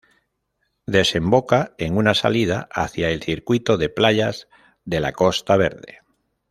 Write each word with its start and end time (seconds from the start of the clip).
Desemboca 0.93 1.75
en 1.77 1.95
una 1.95 2.15
salida 2.15 2.67
hacia 2.71 3.11
el 3.11 3.21
circuito 3.21 3.77
de 3.77 3.89
playas 3.89 4.47
de 4.83 4.99
la 4.99 5.11
Costa 5.13 5.57
Verde. 5.57 5.99